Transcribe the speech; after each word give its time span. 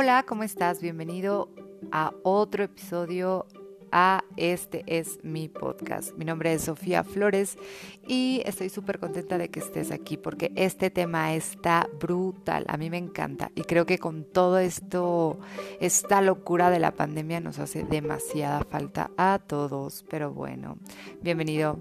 Hola, 0.00 0.22
¿cómo 0.22 0.44
estás? 0.44 0.80
Bienvenido 0.80 1.48
a 1.90 2.12
otro 2.22 2.62
episodio 2.62 3.46
a 3.90 4.22
Este 4.36 4.84
es 4.86 5.18
mi 5.24 5.48
podcast. 5.48 6.16
Mi 6.16 6.24
nombre 6.24 6.52
es 6.52 6.62
Sofía 6.62 7.02
Flores 7.02 7.58
y 8.06 8.40
estoy 8.46 8.68
súper 8.68 9.00
contenta 9.00 9.38
de 9.38 9.48
que 9.48 9.58
estés 9.58 9.90
aquí 9.90 10.16
porque 10.16 10.52
este 10.54 10.90
tema 10.90 11.34
está 11.34 11.88
brutal. 11.98 12.64
A 12.68 12.76
mí 12.76 12.90
me 12.90 12.96
encanta 12.96 13.50
y 13.56 13.62
creo 13.62 13.86
que 13.86 13.98
con 13.98 14.22
todo 14.22 14.60
esto, 14.60 15.40
esta 15.80 16.22
locura 16.22 16.70
de 16.70 16.78
la 16.78 16.92
pandemia 16.92 17.40
nos 17.40 17.58
hace 17.58 17.82
demasiada 17.82 18.62
falta 18.70 19.10
a 19.16 19.40
todos. 19.40 20.04
Pero 20.08 20.32
bueno, 20.32 20.78
bienvenido, 21.22 21.76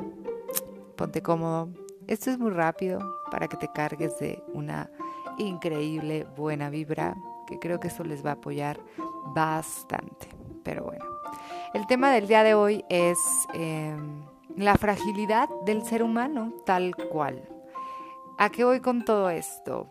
ponte 0.96 1.22
cómodo. 1.22 1.70
Esto 2.08 2.32
es 2.32 2.40
muy 2.40 2.50
rápido 2.50 3.00
para 3.30 3.48
que 3.48 3.58
te 3.58 3.72
cargues 3.72 4.18
de 4.18 4.42
una 4.56 4.90
increíble 5.38 6.26
buena 6.36 6.72
vibra 6.72 7.16
que 7.48 7.58
creo 7.58 7.80
que 7.80 7.88
eso 7.88 8.04
les 8.04 8.24
va 8.24 8.32
a 8.32 8.34
apoyar 8.34 8.80
bastante. 9.34 10.30
Pero 10.64 10.84
bueno, 10.84 11.06
el 11.74 11.88
tema 11.88 12.12
del 12.12 12.28
día 12.28 12.44
de 12.44 12.54
hoy 12.54 12.86
es 12.90 13.18
em, 13.54 14.24
la 14.56 14.76
fragilidad 14.76 15.50
del 15.66 15.84
ser 15.84 16.04
humano 16.04 16.54
tal 16.66 16.96
cual. 16.96 17.42
¿A 18.38 18.50
qué 18.50 18.64
voy 18.64 18.82
con 18.82 19.04
todo 19.04 19.30
esto? 19.30 19.88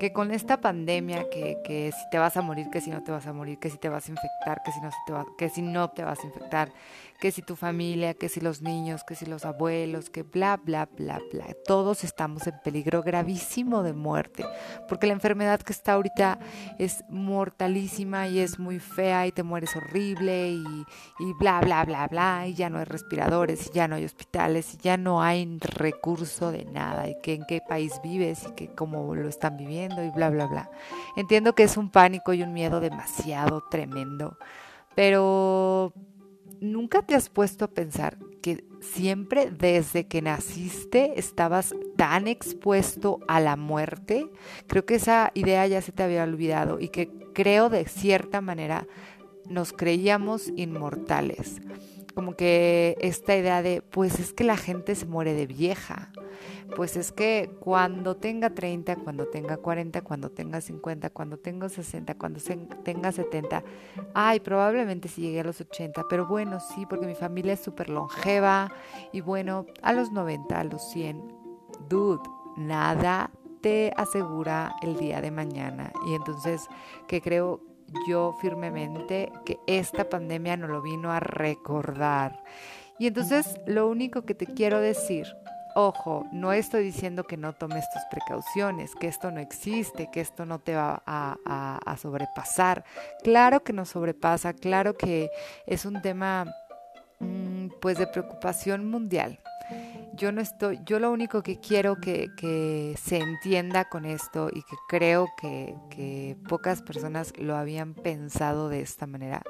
Que 0.00 0.12
con 0.12 0.30
esta 0.30 0.60
pandemia, 0.60 1.28
que, 1.30 1.58
que, 1.64 1.92
si 1.92 2.10
te 2.10 2.18
vas 2.18 2.36
a 2.36 2.42
morir, 2.42 2.70
que 2.70 2.80
si 2.80 2.90
no 2.90 3.02
te 3.02 3.12
vas 3.12 3.26
a 3.26 3.32
morir, 3.32 3.58
que 3.58 3.68
si 3.68 3.76
te 3.76 3.88
vas 3.88 4.08
a 4.08 4.10
infectar, 4.10 4.62
que 4.62 4.72
si 4.72 4.80
no, 4.80 4.90
te 5.06 5.12
va, 5.12 5.26
que 5.36 5.48
si 5.48 5.62
no 5.62 5.90
te 5.90 6.04
vas 6.04 6.20
a 6.20 6.26
infectar, 6.26 6.72
que 7.18 7.32
si 7.32 7.42
tu 7.42 7.56
familia, 7.56 8.14
que 8.14 8.28
si 8.28 8.40
los 8.40 8.62
niños, 8.62 9.02
que 9.02 9.16
si 9.16 9.26
los 9.26 9.44
abuelos, 9.44 10.08
que 10.08 10.22
bla, 10.22 10.56
bla, 10.56 10.88
bla, 10.96 11.20
bla. 11.32 11.46
Todos 11.64 12.04
estamos 12.04 12.46
en 12.46 12.54
peligro 12.62 13.02
gravísimo 13.02 13.82
de 13.82 13.92
muerte, 13.92 14.46
porque 14.88 15.08
la 15.08 15.14
enfermedad 15.14 15.60
que 15.60 15.72
está 15.72 15.94
ahorita 15.94 16.38
es 16.78 17.04
mortalísima 17.08 18.28
y 18.28 18.38
es 18.38 18.58
muy 18.58 18.78
fea 18.78 19.26
y 19.26 19.32
te 19.32 19.42
mueres 19.42 19.74
horrible 19.74 20.50
y, 20.50 20.64
y 21.18 21.32
bla, 21.40 21.60
bla, 21.60 21.84
bla, 21.84 22.06
bla, 22.06 22.46
y 22.46 22.54
ya 22.54 22.70
no 22.70 22.78
hay 22.78 22.84
respiradores, 22.84 23.66
y 23.66 23.70
ya 23.72 23.88
no 23.88 23.96
hay 23.96 24.04
hospitales, 24.04 24.74
y 24.74 24.76
ya 24.78 24.96
no 24.96 25.20
hay 25.20 25.58
recurso 25.60 26.52
de 26.52 26.64
nada, 26.66 27.08
y 27.08 27.20
que 27.20 27.34
en 27.34 27.44
qué 27.46 27.60
país 27.60 28.00
vives 28.02 28.44
y 28.48 28.52
que 28.52 28.68
cómo 28.74 29.14
lo 29.16 29.28
están 29.28 29.56
viviendo 29.56 30.04
y 30.04 30.10
bla, 30.10 30.30
bla, 30.30 30.46
bla. 30.46 30.70
Entiendo 31.16 31.54
que 31.54 31.64
es 31.64 31.76
un 31.76 31.90
pánico 31.90 32.32
y 32.32 32.42
un 32.42 32.52
miedo 32.52 32.78
demasiado 32.78 33.64
tremendo, 33.68 34.38
pero 34.94 35.92
¿Nunca 36.60 37.02
te 37.02 37.14
has 37.14 37.28
puesto 37.28 37.64
a 37.64 37.70
pensar 37.70 38.18
que 38.42 38.64
siempre 38.80 39.50
desde 39.50 40.06
que 40.06 40.22
naciste 40.22 41.18
estabas 41.18 41.74
tan 41.96 42.26
expuesto 42.26 43.20
a 43.28 43.40
la 43.40 43.56
muerte? 43.56 44.26
Creo 44.66 44.84
que 44.84 44.96
esa 44.96 45.30
idea 45.34 45.66
ya 45.66 45.80
se 45.82 45.92
te 45.92 46.02
había 46.02 46.24
olvidado 46.24 46.80
y 46.80 46.88
que 46.88 47.10
creo 47.32 47.68
de 47.68 47.86
cierta 47.86 48.40
manera 48.40 48.86
nos 49.48 49.72
creíamos 49.72 50.52
inmortales. 50.56 51.60
Como 52.18 52.34
que 52.34 52.96
esta 53.00 53.36
idea 53.36 53.62
de, 53.62 53.80
pues 53.80 54.18
es 54.18 54.32
que 54.32 54.42
la 54.42 54.56
gente 54.56 54.96
se 54.96 55.06
muere 55.06 55.34
de 55.34 55.46
vieja 55.46 56.10
pues 56.74 56.96
es 56.96 57.12
que 57.12 57.48
cuando 57.60 58.16
tenga 58.16 58.50
30, 58.50 58.96
cuando 58.96 59.28
tenga 59.28 59.56
40, 59.56 60.02
cuando 60.02 60.30
tenga 60.30 60.60
50, 60.60 61.10
cuando 61.10 61.38
tenga 61.38 61.68
60, 61.68 62.16
cuando 62.16 62.40
tenga 62.82 63.12
70, 63.12 63.62
ay, 64.14 64.40
probablemente 64.40 65.08
si 65.08 65.22
llegue 65.22 65.40
a 65.40 65.44
los 65.44 65.60
80, 65.60 66.06
pero 66.10 66.26
bueno, 66.26 66.58
sí, 66.58 66.86
porque 66.86 67.06
mi 67.06 67.14
familia 67.14 67.52
es 67.52 67.60
súper 67.60 67.88
longeva 67.88 68.68
y 69.12 69.20
bueno, 69.20 69.64
a 69.80 69.92
los 69.92 70.10
90, 70.10 70.58
a 70.60 70.64
los 70.64 70.90
100, 70.90 71.22
dude, 71.88 72.28
nada 72.56 73.30
te 73.60 73.92
asegura 73.96 74.74
el 74.82 74.96
día 74.96 75.20
de 75.20 75.30
mañana. 75.30 75.92
Y 76.08 76.14
entonces, 76.14 76.68
que 77.06 77.20
creo 77.20 77.60
yo 78.08 78.36
firmemente 78.40 79.32
que 79.44 79.58
esta 79.66 80.08
pandemia 80.08 80.56
nos 80.56 80.70
lo 80.70 80.82
vino 80.82 81.12
a 81.12 81.20
recordar. 81.20 82.42
Y 82.98 83.06
entonces, 83.06 83.60
lo 83.66 83.88
único 83.88 84.22
que 84.22 84.34
te 84.34 84.46
quiero 84.46 84.80
decir 84.80 85.26
Ojo, 85.80 86.26
no 86.32 86.52
estoy 86.52 86.82
diciendo 86.82 87.22
que 87.22 87.36
no 87.36 87.52
tomes 87.52 87.88
tus 87.90 88.02
precauciones, 88.10 88.96
que 88.96 89.06
esto 89.06 89.30
no 89.30 89.38
existe, 89.38 90.10
que 90.10 90.20
esto 90.20 90.44
no 90.44 90.58
te 90.58 90.74
va 90.74 91.04
a, 91.06 91.96
sobrepasar. 91.96 92.84
Claro 93.22 93.62
que 93.62 93.72
nos 93.72 93.90
sobrepasa, 93.90 94.54
claro 94.54 94.94
que 94.94 95.30
es 95.66 95.84
un 95.84 96.02
tema 96.02 96.46
mm, 97.20 97.68
pues 97.80 97.96
de 97.96 98.08
preocupación 98.08 98.90
mundial. 98.90 99.38
Yo 100.18 100.32
no 100.32 100.40
estoy, 100.40 100.80
yo 100.84 100.98
lo 100.98 101.12
único 101.12 101.42
que 101.42 101.60
quiero 101.60 101.96
que, 102.00 102.94
se 103.00 103.18
entienda 103.18 103.88
con 103.88 104.04
esto 104.04 104.48
y 104.52 104.62
que 104.62 104.76
creo 104.88 105.28
que, 105.40 105.76
que 105.90 106.36
pocas 106.48 106.82
personas 106.82 107.32
lo 107.38 107.56
habían 107.56 107.94
pensado 107.94 108.68
de 108.68 108.80
esta 108.80 109.06
manera 109.06 109.42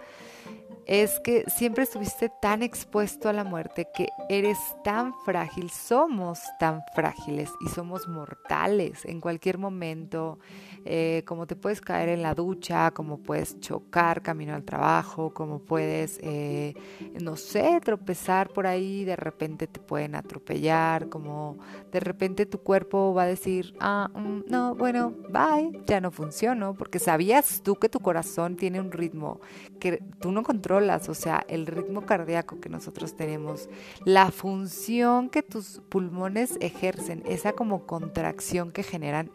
es 0.88 1.20
que 1.20 1.44
siempre 1.48 1.84
estuviste 1.84 2.30
tan 2.40 2.62
expuesto 2.62 3.28
a 3.28 3.34
la 3.34 3.44
muerte 3.44 3.88
que 3.94 4.08
eres 4.30 4.58
tan 4.82 5.12
frágil, 5.26 5.68
somos 5.68 6.40
tan 6.58 6.80
frágiles 6.94 7.50
y 7.60 7.68
somos 7.68 8.08
mortales 8.08 9.04
en 9.04 9.20
cualquier 9.20 9.58
momento, 9.58 10.38
eh, 10.86 11.24
como 11.26 11.46
te 11.46 11.56
puedes 11.56 11.82
caer 11.82 12.08
en 12.08 12.22
la 12.22 12.34
ducha, 12.34 12.90
como 12.92 13.18
puedes 13.18 13.60
chocar 13.60 14.22
camino 14.22 14.54
al 14.54 14.64
trabajo, 14.64 15.34
como 15.34 15.58
puedes, 15.58 16.18
eh, 16.22 16.72
no 17.20 17.36
sé, 17.36 17.78
tropezar 17.84 18.48
por 18.48 18.66
ahí, 18.66 19.04
de 19.04 19.16
repente 19.16 19.66
te 19.66 19.80
pueden 19.80 20.14
atropellar, 20.14 21.10
como 21.10 21.58
de 21.92 22.00
repente 22.00 22.46
tu 22.46 22.60
cuerpo 22.60 23.12
va 23.12 23.24
a 23.24 23.26
decir, 23.26 23.74
ah, 23.80 24.08
mm, 24.14 24.44
no, 24.46 24.74
bueno, 24.74 25.12
bye, 25.28 25.82
ya 25.86 26.00
no 26.00 26.10
funcionó, 26.10 26.74
porque 26.74 26.98
sabías 26.98 27.60
tú 27.62 27.74
que 27.74 27.90
tu 27.90 28.00
corazón 28.00 28.56
tiene 28.56 28.80
un 28.80 28.90
ritmo 28.90 29.40
que 29.78 30.02
tú 30.20 30.32
no 30.32 30.42
controlas, 30.42 30.77
o 31.08 31.14
sea, 31.14 31.44
el 31.48 31.66
ritmo 31.66 32.06
cardíaco 32.06 32.60
que 32.60 32.68
nosotros 32.68 33.14
tenemos, 33.14 33.68
la 34.04 34.30
función 34.30 35.28
que 35.28 35.42
tus 35.42 35.80
pulmones 35.88 36.56
ejercen, 36.60 37.22
esa 37.26 37.52
como 37.52 37.86
contracción 37.86 38.70
que 38.72 38.82
generan, 38.82 39.30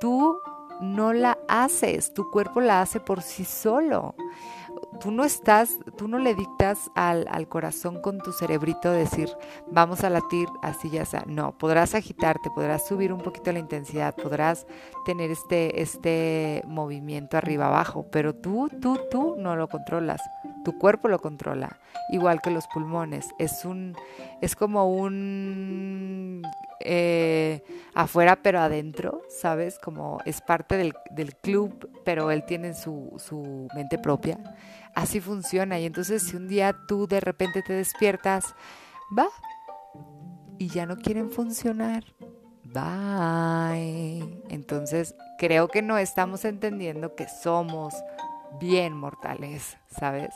tú 0.00 0.38
no 0.80 1.12
la 1.12 1.38
haces, 1.48 2.14
tu 2.14 2.30
cuerpo 2.30 2.60
la 2.60 2.80
hace 2.80 3.00
por 3.00 3.22
sí 3.22 3.44
solo. 3.44 4.14
Tú 5.00 5.12
no 5.12 5.24
estás, 5.24 5.78
tú 5.96 6.08
no 6.08 6.18
le 6.18 6.34
dictas 6.34 6.90
al, 6.94 7.48
corazón 7.48 8.00
con 8.00 8.18
tu 8.18 8.32
cerebrito 8.32 8.90
decir, 8.90 9.28
vamos 9.70 10.02
a 10.02 10.10
latir 10.10 10.48
así 10.62 10.90
ya 10.90 11.04
sea. 11.04 11.24
No, 11.26 11.56
podrás 11.56 11.94
agitarte, 11.94 12.50
podrás 12.50 12.86
subir 12.86 13.12
un 13.12 13.20
poquito 13.20 13.52
la 13.52 13.60
intensidad, 13.60 14.14
podrás 14.16 14.66
tener 15.04 15.30
este, 15.30 15.82
este 15.82 16.62
movimiento 16.66 17.36
arriba 17.36 17.66
abajo, 17.66 18.06
pero 18.10 18.34
tú, 18.34 18.68
tú, 18.80 18.98
tú 19.10 19.36
no 19.38 19.54
lo 19.54 19.68
controlas. 19.68 20.20
Tu 20.64 20.76
cuerpo 20.76 21.08
lo 21.08 21.20
controla, 21.20 21.78
igual 22.10 22.40
que 22.42 22.50
los 22.50 22.66
pulmones. 22.66 23.26
Es 23.38 23.64
un, 23.64 23.94
es 24.40 24.56
como 24.56 24.92
un 24.92 26.42
eh, 26.80 27.62
afuera 27.94 28.40
pero 28.42 28.60
adentro, 28.60 29.22
¿sabes? 29.28 29.78
Como 29.78 30.18
es 30.24 30.40
parte 30.40 30.76
del, 30.76 30.94
del 31.10 31.34
club, 31.36 31.90
pero 32.04 32.30
él 32.30 32.44
tiene 32.44 32.74
su, 32.74 33.12
su, 33.18 33.68
mente 33.74 33.98
propia. 33.98 34.38
Así 34.94 35.20
funciona. 35.20 35.78
Y 35.78 35.86
entonces 35.86 36.22
si 36.22 36.36
un 36.36 36.48
día 36.48 36.76
tú 36.86 37.06
de 37.06 37.20
repente 37.20 37.62
te 37.62 37.72
despiertas, 37.72 38.54
va, 39.16 39.28
y 40.58 40.68
ya 40.68 40.86
no 40.86 40.96
quieren 40.96 41.30
funcionar, 41.30 42.04
bye. 42.64 44.42
Entonces 44.48 45.14
creo 45.38 45.68
que 45.68 45.82
no 45.82 45.98
estamos 45.98 46.44
entendiendo 46.44 47.14
que 47.14 47.28
somos 47.28 47.94
bien 48.60 48.96
mortales, 48.96 49.76
¿sabes? 49.88 50.34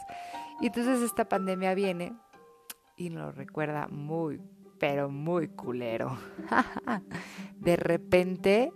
Y 0.60 0.66
entonces 0.66 1.00
esta 1.02 1.28
pandemia 1.28 1.74
viene 1.74 2.14
y 2.96 3.10
nos 3.10 3.34
recuerda 3.34 3.88
muy, 3.88 4.40
pero 4.82 5.08
muy 5.08 5.46
culero. 5.46 6.18
de 7.60 7.76
repente 7.76 8.72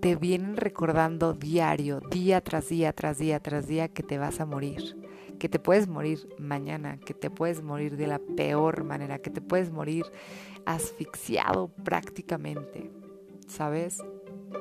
te 0.00 0.16
vienen 0.16 0.56
recordando 0.56 1.32
diario, 1.32 2.00
día 2.00 2.40
tras 2.40 2.68
día, 2.68 2.92
tras 2.92 3.18
día, 3.18 3.38
tras 3.38 3.68
día 3.68 3.86
que 3.86 4.02
te 4.02 4.18
vas 4.18 4.40
a 4.40 4.46
morir, 4.46 4.96
que 5.38 5.48
te 5.48 5.60
puedes 5.60 5.86
morir 5.86 6.28
mañana, 6.40 6.98
que 6.98 7.14
te 7.14 7.30
puedes 7.30 7.62
morir 7.62 7.96
de 7.96 8.08
la 8.08 8.18
peor 8.18 8.82
manera, 8.82 9.20
que 9.20 9.30
te 9.30 9.40
puedes 9.40 9.70
morir 9.70 10.06
asfixiado 10.66 11.68
prácticamente, 11.68 12.90
¿sabes? 13.46 14.02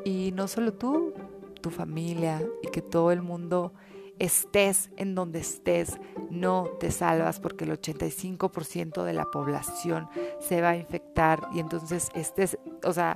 Y 0.05 0.31
no 0.35 0.47
solo 0.47 0.73
tú, 0.73 1.11
tu 1.59 1.71
familia 1.71 2.39
y 2.61 2.67
que 2.67 2.83
todo 2.83 3.11
el 3.11 3.23
mundo 3.23 3.73
estés 4.19 4.89
en 4.97 5.15
donde 5.15 5.39
estés, 5.39 5.99
no 6.29 6.65
te 6.79 6.91
salvas 6.91 7.39
porque 7.39 7.65
el 7.65 7.71
85% 7.71 9.03
de 9.03 9.13
la 9.13 9.25
población 9.25 10.07
se 10.39 10.61
va 10.61 10.69
a 10.69 10.77
infectar 10.77 11.39
y 11.53 11.59
entonces 11.59 12.09
estés, 12.13 12.57
o 12.83 12.93
sea, 12.93 13.15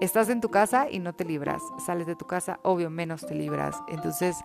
estás 0.00 0.28
en 0.28 0.40
tu 0.40 0.50
casa 0.50 0.90
y 0.90 0.98
no 0.98 1.12
te 1.12 1.24
libras, 1.24 1.62
sales 1.84 2.06
de 2.06 2.16
tu 2.16 2.26
casa, 2.26 2.58
obvio, 2.62 2.90
menos 2.90 3.26
te 3.26 3.34
libras. 3.34 3.76
Entonces, 3.88 4.36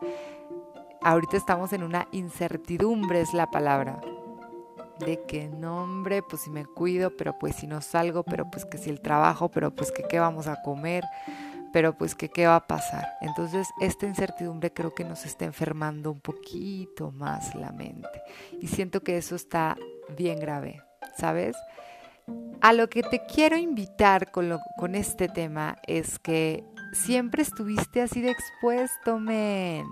ahorita 1.02 1.38
estamos 1.38 1.74
en 1.74 1.84
una 1.84 2.08
incertidumbre, 2.12 3.22
es 3.22 3.34
la 3.34 3.50
palabra. 3.50 4.00
De 5.00 5.24
que 5.28 5.48
no, 5.48 5.84
hombre, 5.84 6.24
pues 6.24 6.42
si 6.42 6.50
me 6.50 6.66
cuido, 6.66 7.16
pero 7.16 7.38
pues 7.38 7.56
si 7.56 7.68
no 7.68 7.82
salgo, 7.82 8.24
pero 8.24 8.50
pues 8.50 8.66
que 8.66 8.80
si 8.80 8.90
el 8.90 9.00
trabajo, 9.00 9.50
pero 9.50 9.70
pues 9.72 9.92
que 9.92 10.04
qué 10.04 10.20
vamos 10.20 10.48
a 10.48 10.62
comer 10.64 11.04
pero 11.74 11.98
pues 11.98 12.16
que 12.16 12.30
qué 12.30 12.48
va 12.48 12.56
a 12.56 12.68
pasar. 12.68 13.06
Entonces 13.22 13.68
esta 13.81 14.06
incertidumbre 14.06 14.74
creo 14.74 14.94
que 14.94 15.04
nos 15.04 15.25
está 15.25 15.46
enfermando 15.46 16.12
un 16.12 16.22
poquito 16.22 17.12
más 17.12 17.56
la 17.56 17.72
mente 17.72 18.22
y 18.60 18.68
siento 18.68 19.02
que 19.02 19.18
eso 19.18 19.36
está 19.36 19.78
bien 20.18 20.40
grave, 20.40 20.81
¿sabes? 21.18 21.56
A 22.62 22.74
lo 22.74 22.90
que 22.90 23.04
te 23.04 23.25
quiero 23.25 23.58
invitar 23.58 24.31
con, 24.31 24.58
con 24.78 24.96
este 24.96 25.30
tema 25.30 25.78
es 25.88 26.19
que 26.19 26.66
siempre 26.92 27.44
estuviste 27.44 28.02
así 28.02 28.22
de 28.22 28.31
expuesto, 28.31 29.20
men. 29.20 29.86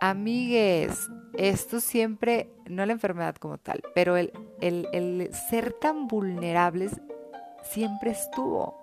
Amigues, 0.00 0.96
esto 1.34 1.80
siempre, 1.80 2.52
no 2.66 2.86
la 2.86 2.92
enfermedad 2.92 3.34
como 3.34 3.58
tal, 3.58 3.82
pero 3.96 4.16
el, 4.16 4.30
el 4.60 5.34
ser 5.34 5.72
tan 5.72 6.06
vulnerables 6.06 6.92
siempre 7.64 8.12
estuvo. 8.12 8.80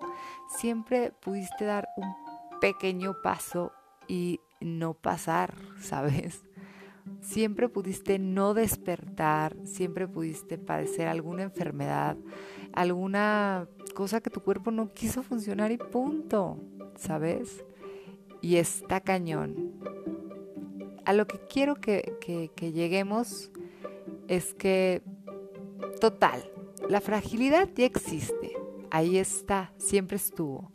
Siempre 0.48 1.12
pudiste 1.12 1.64
dar 1.64 1.88
un 1.96 2.14
pequeño 2.60 3.16
paso 3.22 3.72
y 4.08 4.40
no 4.60 4.94
pasar, 4.94 5.54
¿sabes? 5.80 6.44
Siempre 7.20 7.68
pudiste 7.68 8.18
no 8.18 8.54
despertar, 8.54 9.56
siempre 9.64 10.08
pudiste 10.08 10.58
padecer 10.58 11.08
alguna 11.08 11.42
enfermedad, 11.42 12.16
alguna 12.72 13.68
cosa 13.94 14.20
que 14.20 14.30
tu 14.30 14.40
cuerpo 14.40 14.70
no 14.70 14.92
quiso 14.92 15.22
funcionar 15.22 15.70
y 15.70 15.78
punto, 15.78 16.58
¿sabes? 16.96 17.64
Y 18.40 18.56
está 18.56 19.00
cañón. 19.00 19.72
A 21.04 21.12
lo 21.12 21.26
que 21.26 21.38
quiero 21.48 21.76
que, 21.76 22.16
que 22.54 22.72
lleguemos 22.72 23.52
es 24.28 24.54
que, 24.54 25.02
total, 26.00 26.50
la 26.88 27.00
fragilidad 27.00 27.68
ya 27.74 27.86
existe, 27.86 28.56
ahí 28.96 29.18
está, 29.18 29.72
siempre 29.78 30.16
estuvo. 30.16 30.70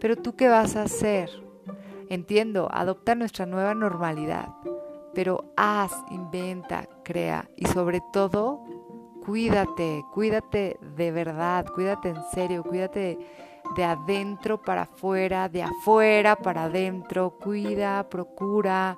Pero 0.00 0.16
tú 0.16 0.36
qué 0.36 0.48
vas 0.48 0.76
a 0.76 0.82
hacer? 0.82 1.30
Entiendo, 2.08 2.68
adopta 2.70 3.14
nuestra 3.14 3.46
nueva 3.46 3.74
normalidad, 3.74 4.48
pero 5.14 5.52
haz, 5.56 5.92
inventa, 6.10 6.88
crea 7.02 7.48
y 7.56 7.66
sobre 7.66 8.00
todo, 8.12 8.62
cuídate, 9.24 10.04
cuídate 10.12 10.78
de 10.96 11.10
verdad, 11.10 11.66
cuídate 11.74 12.10
en 12.10 12.22
serio, 12.32 12.62
cuídate 12.62 13.18
de 13.74 13.84
adentro 13.84 14.62
para 14.62 14.82
afuera, 14.82 15.48
de 15.48 15.62
afuera 15.62 16.36
para 16.36 16.64
adentro, 16.64 17.36
cuida, 17.42 18.08
procura, 18.08 18.96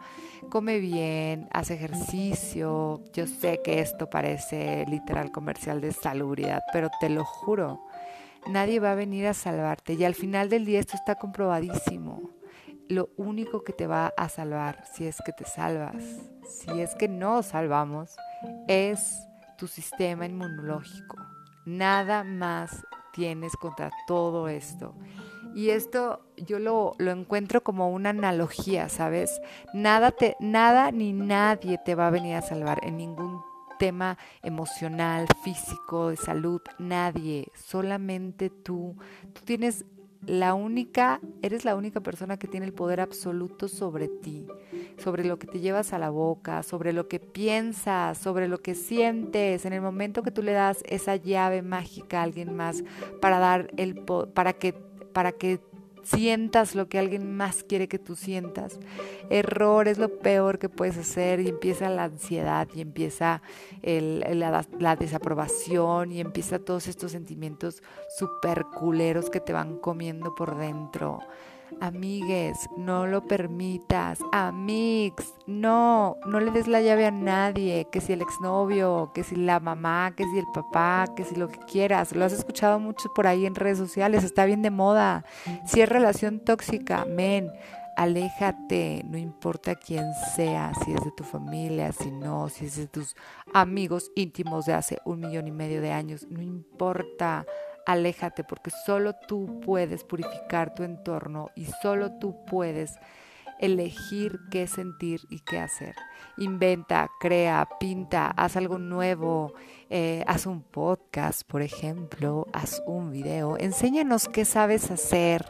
come 0.51 0.79
bien, 0.79 1.49
haz 1.53 1.71
ejercicio. 1.71 3.01
Yo 3.13 3.27
sé 3.27 3.61
que 3.65 3.81
esto 3.81 4.11
parece 4.11 4.85
literal 4.89 5.31
comercial 5.31 5.81
de 5.81 5.93
salubridad, 5.93 6.63
pero 6.73 6.91
te 7.01 7.09
lo 7.09 7.25
juro, 7.25 7.81
nadie 8.47 8.81
va 8.81 8.93
a 8.93 8.97
venir 8.97 9.27
a 9.27 9.35
salvarte 9.35 9.95
y 9.95 10.05
al 10.05 10.15
final 10.15 10.49
del 10.49 10.65
día 10.65 10.81
esto 10.81 10.97
está 10.97 11.17
comprobadísimo. 11.17 12.31
Lo 12.89 13.11
único 13.17 13.65
que 13.65 13.73
te 13.73 13.87
va 13.87 14.15
a 14.17 14.29
salvar, 14.29 14.85
si 14.93 15.07
es 15.07 15.19
que 15.25 15.33
te 15.33 15.45
salvas, 15.45 16.03
si 16.49 16.81
es 16.81 16.95
que 16.95 17.09
no 17.09 17.43
salvamos, 17.43 18.17
es 18.67 19.27
tu 19.59 19.67
sistema 19.67 20.25
inmunológico. 20.25 21.17
Nada 21.67 22.25
más 22.25 22.87
tienes 23.13 23.57
contra 23.57 23.91
todo 24.07 24.49
esto. 24.49 24.95
Y 25.55 25.71
esto 25.71 26.21
yo 26.37 26.59
lo, 26.59 26.95
lo, 26.99 27.11
encuentro 27.11 27.63
como 27.63 27.91
una 27.91 28.11
analogía, 28.11 28.89
¿sabes? 28.89 29.41
Nada, 29.75 30.13
te, 30.13 30.37
nada 30.41 30.91
ni 30.93 31.13
nadie 31.13 31.79
te 31.85 31.95
va 31.95 32.07
a 32.07 32.11
venir 32.11 32.37
a 32.37 32.43
salvar 32.43 32.79
en 32.83 32.97
ningún 32.97 33.43
tema 33.79 34.19
emocional, 34.43 35.27
físico, 35.43 36.11
de 36.11 36.17
salud, 36.17 36.61
nadie, 36.79 37.49
solamente 37.55 38.51
tú. 38.51 38.97
Tú 39.33 39.43
tienes 39.45 39.85
la 40.27 40.55
única, 40.55 41.21
eres 41.43 41.65
la 41.65 41.77
única 41.77 42.01
persona 42.01 42.39
que 42.39 42.49
tiene 42.49 42.67
el 42.67 42.73
poder 42.73 43.01
absoluto 43.01 43.69
sobre 43.69 44.09
ti, 44.09 44.47
sobre 44.99 45.25
lo 45.25 45.39
que 45.39 45.47
te 45.47 45.61
llevas 45.61 45.93
a 45.93 45.99
la 45.99 46.11
boca, 46.11 46.63
sobre 46.63 46.93
lo 46.93 47.09
que 47.09 47.21
piensas, 47.21 48.19
sobre 48.19 48.49
lo 48.49 48.59
que 48.59 48.75
sientes. 48.75 49.65
En 49.65 49.73
el 49.73 49.81
momento 49.81 50.23
que 50.23 50.31
tú 50.31 50.43
le 50.43 50.53
das 50.53 50.83
esa 50.87 51.17
llave 51.17 51.63
mágica 51.63 52.21
a 52.21 52.25
alguien 52.25 52.55
más 52.57 52.83
para 53.21 53.39
dar 53.39 53.71
el 53.77 53.95
para 54.35 54.53
que 54.53 54.73
para 55.13 55.33
que 55.33 55.61
sientas 56.09 56.75
lo 56.75 56.89
que 56.89 56.99
alguien 56.99 57.37
más 57.37 57.63
quiere 57.63 57.89
que 57.89 57.99
tú 57.99 58.17
sientas. 58.17 58.79
Error 59.31 59.89
es 59.89 59.99
lo 59.99 60.19
peor 60.19 60.59
que 60.59 60.69
puedes 60.69 60.97
hacer 60.97 61.41
y 61.41 61.49
empieza 61.49 61.89
la 61.91 62.05
ansiedad 62.05 62.69
y 62.75 62.81
empieza 62.81 63.43
la, 63.83 64.65
la, 64.79 64.97
desaprobación 64.97 66.13
y 66.13 66.21
empieza 66.21 66.59
todos 66.59 66.89
estos 66.89 67.13
sentimientos 67.13 67.83
super 68.17 68.65
culeros 68.65 69.29
que 69.29 69.41
te 69.41 69.53
van 69.53 69.79
comiendo 69.79 70.35
por 70.35 70.57
dentro. 70.57 71.21
Amigues, 71.81 72.69
no 72.77 73.07
lo 73.07 73.25
permitas. 73.25 74.21
Amix, 74.33 75.35
no, 75.47 76.17
no 76.27 76.41
le 76.41 76.51
des 76.51 76.67
la 76.67 76.81
llave 76.81 77.07
a 77.07 77.11
nadie. 77.11 77.87
Que 77.91 78.01
si 78.01 78.13
el 78.13 78.23
exnovio, 78.23 79.13
que 79.15 79.23
si 79.23 79.37
la 79.37 79.61
mamá, 79.61 80.13
que 80.17 80.25
si 80.25 80.39
el 80.39 80.47
papá, 80.53 81.07
que 81.17 81.25
si 81.25 81.37
lo 81.37 81.49
que 81.49 81.59
quieras. 81.61 82.15
Lo 82.15 82.25
has 82.25 82.33
escuchado 82.33 82.79
mucho 82.79 83.13
por 83.15 83.27
ahí 83.27 83.47
en 83.47 83.55
redes 83.55 83.79
sociales, 83.79 84.25
está 84.25 84.45
bien 84.45 84.63
de 84.63 84.71
moda. 84.71 85.25
Si 85.67 85.81
es 85.81 85.89
relación 85.89 86.41
tóxica, 86.41 87.05
men, 87.05 87.51
aléjate, 87.99 89.05
no 89.09 89.19
importa 89.19 89.75
quién 89.75 90.07
sea, 90.37 90.73
si 90.85 90.93
es 90.93 91.05
de 91.05 91.11
tu 91.17 91.25
familia, 91.25 91.91
si 91.91 92.13
no, 92.13 92.49
si 92.49 92.67
es 92.67 92.77
de 92.77 92.87
tus 92.87 93.17
amigos 93.53 94.13
íntimos 94.15 94.67
de 94.67 94.75
hace 94.75 94.99
un 95.05 95.19
millón 95.19 95.49
y 95.49 95.51
medio 95.51 95.81
de 95.81 95.91
años, 95.91 96.25
no 96.31 96.41
importa 96.41 97.45
aléjate 97.89 98.45
porque 98.45 98.71
solo 98.85 99.15
tú 99.15 99.61
puedes 99.65 100.05
purificar 100.05 100.75
tu 100.75 100.83
entorno 100.83 101.51
y 101.57 101.65
solo 101.81 102.19
tú 102.19 102.45
puedes 102.45 102.99
elegir 103.59 104.39
qué 104.51 104.67
sentir 104.67 105.23
y 105.31 105.41
qué 105.41 105.59
hacer. 105.59 105.95
Inventa, 106.37 107.09
crea, 107.19 107.67
pinta, 107.81 108.27
haz 108.27 108.57
algo 108.59 108.79
nuevo, 108.79 109.55
eh, 109.89 110.23
haz 110.27 110.45
un 110.45 110.63
podcast, 110.63 111.49
por 111.49 111.63
ejemplo, 111.63 112.47
haz 112.53 112.83
un 112.87 113.11
video, 113.11 113.57
enséñanos 113.59 114.29
qué 114.29 114.45
sabes 114.45 114.91
hacer. 114.91 115.47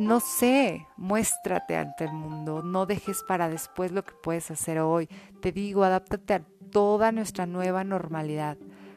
No 0.00 0.18
sé, 0.18 0.88
muéstrate 0.96 1.76
ante 1.76 2.06
el 2.06 2.12
mundo, 2.12 2.64
no 2.64 2.84
dejes 2.84 3.22
para 3.28 3.48
después 3.48 3.92
lo 3.92 4.04
que 4.04 4.14
puedes 4.24 4.50
hacer 4.50 4.80
hoy. 4.80 5.08
Te 5.40 5.52
digo, 5.52 5.84
adáptate 5.84 6.34
a 6.34 6.42
toda 6.72 7.12
nuestra 7.12 7.46
nueva 7.46 7.84
normalidad 7.84 8.56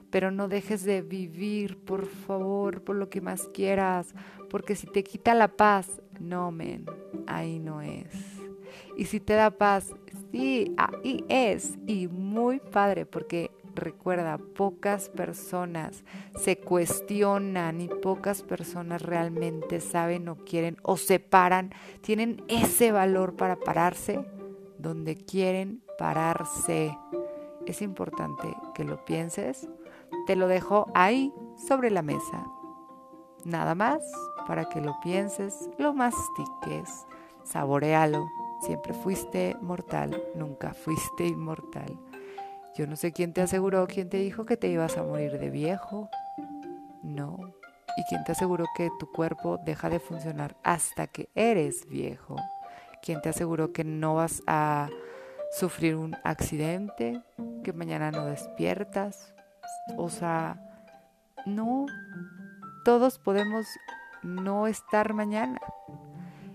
pero 0.10 0.32
no 0.32 0.48
dejes 0.48 0.84
de 0.84 1.02
vivir, 1.02 1.78
por 1.78 2.06
favor, 2.06 2.82
por 2.82 2.96
lo 2.96 3.10
que 3.10 3.22
más 3.22 3.48
quieras, 3.50 4.14
porque 4.50 4.76
si 4.76 4.88
te 4.88 5.04
quita 5.04 5.34
la 5.34 5.50
paz, 5.50 6.02
no, 6.20 6.52
men, 6.52 6.86
ahí 7.28 7.60
no 7.60 7.82
es. 7.82 8.08
Y 8.98 9.06
si 9.06 9.20
te 9.20 9.34
da 9.34 9.52
paz, 9.52 9.94
sí, 10.32 10.74
ahí 10.78 11.24
es, 11.28 11.78
y 11.86 12.08
muy 12.08 12.60
padre, 12.60 13.06
porque 13.06 13.52
recuerda, 13.76 14.38
pocas 14.38 15.10
personas 15.10 16.04
se 16.40 16.58
cuestionan 16.58 17.82
y 17.82 17.88
pocas 17.88 18.42
personas 18.42 19.02
realmente 19.02 19.82
saben 19.82 20.30
o 20.30 20.38
quieren 20.38 20.78
o 20.82 20.98
se 20.98 21.20
paran, 21.20 21.74
tienen 22.02 22.44
ese 22.48 22.92
valor 22.92 23.36
para 23.36 23.58
pararse 23.58 24.26
donde 24.78 25.16
quieren 25.16 25.84
pararse. 25.98 26.98
Es 27.66 27.82
importante 27.82 28.56
que 28.74 28.84
lo 28.84 29.04
pienses 29.06 29.68
te 30.26 30.36
lo 30.36 30.48
dejo 30.48 30.88
ahí 30.94 31.34
sobre 31.56 31.92
la 31.92 32.02
mesa. 32.02 32.46
Nada 33.44 33.76
más 33.76 34.02
para 34.48 34.66
que 34.66 34.82
lo 34.82 35.00
pienses, 35.02 35.70
lo 35.78 35.94
mastiques, 35.94 37.06
saborealo. 37.44 38.28
Siempre 38.62 38.94
fuiste 38.94 39.56
mortal, 39.62 40.24
nunca 40.36 40.74
fuiste 40.74 41.28
inmortal. 41.28 42.00
Yo 42.76 42.88
no 42.88 42.96
sé 42.96 43.12
quién 43.12 43.34
te 43.34 43.42
aseguró, 43.42 43.88
quién 43.88 44.10
te 44.10 44.18
dijo 44.18 44.46
que 44.46 44.58
te 44.58 44.68
ibas 44.68 44.98
a 44.98 45.04
morir 45.04 45.38
de 45.40 45.50
viejo. 45.50 46.10
No. 47.04 47.38
¿Y 47.98 48.04
quién 48.10 48.24
te 48.24 48.34
aseguró 48.34 48.66
que 48.76 48.90
tu 49.00 49.12
cuerpo 49.12 49.60
deja 49.64 49.90
de 49.90 50.00
funcionar 50.00 50.58
hasta 50.64 51.08
que 51.08 51.30
eres 51.36 51.88
viejo? 51.88 52.36
¿Quién 53.02 53.22
te 53.22 53.30
aseguró 53.30 53.72
que 53.72 53.84
no 53.84 54.16
vas 54.16 54.42
a 54.48 54.90
sufrir 55.52 55.96
un 55.96 56.18
accidente? 56.24 57.22
¿Que 57.64 57.72
mañana 57.72 58.12
no 58.12 58.26
despiertas? 58.26 59.35
O 59.98 60.10
sea, 60.10 60.60
no, 61.46 61.86
todos 62.84 63.20
podemos 63.20 63.66
no 64.24 64.68
estar 64.68 65.14
mañana. 65.14 65.60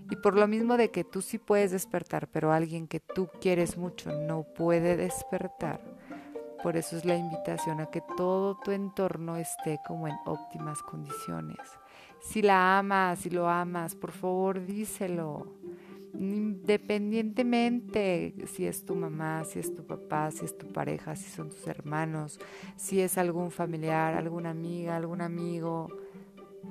Y 0.09 0.17
por 0.17 0.35
lo 0.35 0.47
mismo 0.47 0.75
de 0.75 0.91
que 0.91 1.03
tú 1.05 1.21
sí 1.21 1.37
puedes 1.37 1.71
despertar, 1.71 2.27
pero 2.27 2.51
alguien 2.51 2.87
que 2.87 2.99
tú 2.99 3.29
quieres 3.39 3.77
mucho 3.77 4.11
no 4.11 4.43
puede 4.43 4.97
despertar. 4.97 5.79
Por 6.61 6.75
eso 6.75 6.97
es 6.97 7.05
la 7.05 7.15
invitación 7.15 7.79
a 7.79 7.87
que 7.87 8.03
todo 8.17 8.57
tu 8.63 8.71
entorno 8.71 9.37
esté 9.37 9.79
como 9.87 10.07
en 10.07 10.15
óptimas 10.25 10.83
condiciones. 10.83 11.57
Si 12.19 12.41
la 12.41 12.77
amas, 12.77 13.19
si 13.19 13.29
lo 13.29 13.49
amas, 13.49 13.95
por 13.95 14.11
favor 14.11 14.63
díselo 14.65 15.47
independientemente 16.13 18.35
si 18.45 18.65
es 18.65 18.85
tu 18.85 18.95
mamá, 18.95 19.43
si 19.45 19.59
es 19.59 19.73
tu 19.73 19.85
papá, 19.85 20.31
si 20.31 20.45
es 20.45 20.57
tu 20.57 20.67
pareja, 20.67 21.15
si 21.15 21.29
son 21.29 21.49
tus 21.49 21.65
hermanos, 21.67 22.39
si 22.75 23.01
es 23.01 23.17
algún 23.17 23.51
familiar, 23.51 24.15
alguna 24.15 24.49
amiga, 24.51 24.97
algún 24.97 25.21
amigo, 25.21 25.87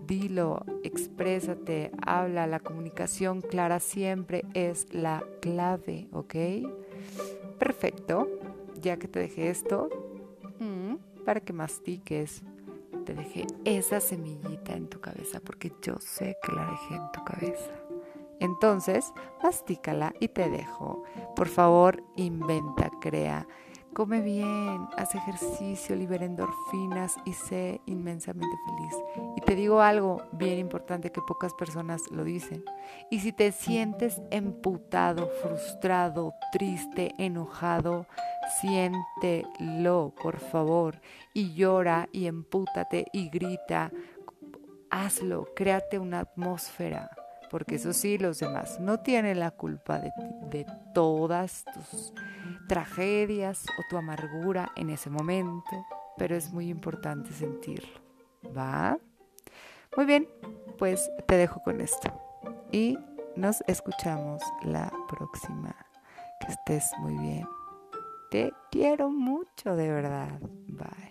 dilo, 0.06 0.64
exprésate, 0.82 1.90
habla, 2.06 2.46
la 2.46 2.60
comunicación 2.60 3.40
clara 3.40 3.80
siempre 3.80 4.44
es 4.54 4.92
la 4.92 5.24
clave, 5.40 6.08
¿ok? 6.12 6.34
Perfecto, 7.58 8.28
ya 8.80 8.98
que 8.98 9.08
te 9.08 9.20
dejé 9.20 9.50
esto, 9.50 9.88
mm, 10.58 10.96
para 11.24 11.40
que 11.40 11.52
mastiques, 11.52 12.42
te 13.04 13.14
dejé 13.14 13.46
esa 13.64 14.00
semillita 14.00 14.74
en 14.74 14.88
tu 14.88 15.00
cabeza, 15.00 15.40
porque 15.40 15.72
yo 15.82 15.96
sé 15.98 16.36
que 16.42 16.52
la 16.52 16.70
dejé 16.70 16.96
en 16.96 17.12
tu 17.12 17.24
cabeza. 17.24 17.89
Entonces, 18.40 19.12
mastícala 19.42 20.14
y 20.18 20.28
te 20.28 20.48
dejo. 20.48 21.04
Por 21.36 21.48
favor, 21.48 22.02
inventa, 22.16 22.90
crea. 23.00 23.46
Come 23.92 24.20
bien, 24.20 24.88
haz 24.96 25.16
ejercicio, 25.16 25.96
libera 25.96 26.24
endorfinas 26.24 27.16
y 27.24 27.32
sé 27.32 27.80
inmensamente 27.86 28.56
feliz. 28.64 29.04
Y 29.36 29.40
te 29.40 29.56
digo 29.56 29.80
algo 29.80 30.22
bien 30.30 30.60
importante 30.60 31.10
que 31.10 31.20
pocas 31.20 31.52
personas 31.54 32.02
lo 32.12 32.22
dicen. 32.22 32.64
Y 33.10 33.18
si 33.18 33.32
te 33.32 33.50
sientes 33.50 34.22
emputado, 34.30 35.28
frustrado, 35.42 36.34
triste, 36.52 37.14
enojado, 37.18 38.06
siéntelo, 38.60 40.14
por 40.22 40.38
favor. 40.38 41.00
Y 41.34 41.52
llora 41.54 42.08
y 42.12 42.26
empútate 42.26 43.06
y 43.12 43.28
grita. 43.28 43.90
Hazlo, 44.88 45.48
créate 45.56 45.98
una 45.98 46.20
atmósfera 46.20 47.10
porque 47.50 47.74
eso 47.74 47.92
sí, 47.92 48.16
los 48.16 48.38
demás 48.38 48.78
no 48.80 49.00
tienen 49.00 49.40
la 49.40 49.50
culpa 49.50 49.98
de, 49.98 50.66
todas 50.94 51.64
tus 51.74 52.12
tragedias 52.68 53.64
o 53.78 53.82
tu 53.90 53.96
amargura 53.96 54.70
en 54.76 54.90
ese 54.90 55.10
momento, 55.10 55.84
pero 56.16 56.36
es 56.36 56.52
muy 56.52 56.68
importante 56.68 57.32
sentirlo. 57.32 58.00
¿Va? 58.56 58.98
Muy 59.96 60.06
bien, 60.06 60.28
pues 60.78 61.10
te 61.26 61.36
dejo 61.36 61.62
con 61.62 61.80
esto 61.80 62.12
y 62.72 62.98
nos 63.36 63.62
escuchamos 63.66 64.42
la 64.62 64.92
próxima. 65.08 65.74
Que 66.40 66.52
estés 66.52 66.90
muy 67.00 67.16
bien. 67.18 67.46
Te 68.30 68.52
quiero 68.70 69.10
mucho, 69.10 69.76
de 69.76 69.90
verdad. 69.90 70.40
Bye. 70.40 71.09